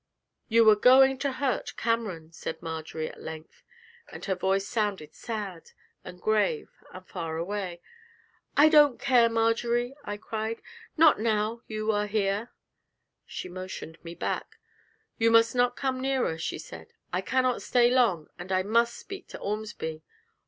'You 0.47 0.65
were 0.65 0.75
going 0.75 1.19
to 1.19 1.33
hurt 1.33 1.75
Cameron,' 1.77 2.31
said 2.33 2.59
Marjory, 2.63 3.07
at 3.07 3.21
length, 3.21 3.61
and 4.11 4.25
her 4.25 4.33
voice 4.33 4.67
sounded 4.67 5.13
sad 5.13 5.73
and 6.03 6.19
grave 6.19 6.71
and 6.91 7.07
far 7.07 7.37
away. 7.37 7.81
'I 8.57 8.69
don't 8.69 8.99
care, 8.99 9.29
Marjory,' 9.29 9.93
I 10.03 10.17
cried, 10.17 10.63
'not 10.97 11.19
now 11.19 11.61
you 11.67 11.91
are 11.91 12.07
here!' 12.07 12.49
She 13.27 13.47
motioned 13.47 14.03
me 14.03 14.15
back: 14.15 14.57
'You 15.19 15.29
must 15.29 15.53
not 15.53 15.75
come 15.75 16.01
nearer,' 16.01 16.39
she 16.39 16.57
said. 16.57 16.93
'I 17.13 17.21
cannot 17.21 17.61
stay 17.61 17.91
long, 17.91 18.27
and 18.39 18.51
I 18.51 18.63
must 18.63 18.97
speak 18.97 19.27
to 19.27 19.37
Ormsby. 19.39 20.01